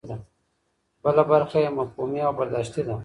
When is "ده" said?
2.87-2.95